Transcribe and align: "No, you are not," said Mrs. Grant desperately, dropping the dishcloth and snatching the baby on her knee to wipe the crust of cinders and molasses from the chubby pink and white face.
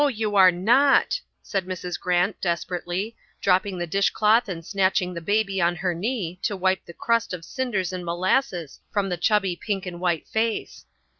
"No, 0.01 0.07
you 0.07 0.35
are 0.35 0.51
not," 0.51 1.21
said 1.43 1.67
Mrs. 1.67 1.99
Grant 1.99 2.41
desperately, 2.41 3.15
dropping 3.39 3.77
the 3.77 3.85
dishcloth 3.85 4.49
and 4.49 4.65
snatching 4.65 5.13
the 5.13 5.21
baby 5.21 5.61
on 5.61 5.75
her 5.75 5.93
knee 5.93 6.39
to 6.41 6.57
wipe 6.57 6.83
the 6.87 6.93
crust 6.93 7.33
of 7.35 7.45
cinders 7.45 7.93
and 7.93 8.03
molasses 8.03 8.79
from 8.89 9.09
the 9.09 9.17
chubby 9.17 9.55
pink 9.55 9.85
and 9.85 9.99
white 9.99 10.27
face. 10.27 10.87